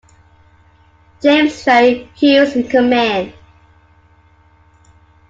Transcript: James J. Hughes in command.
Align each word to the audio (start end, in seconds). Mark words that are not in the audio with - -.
James 1.21 1.63
J. 1.63 2.09
Hughes 2.15 2.55
in 2.55 2.67
command. 2.67 3.35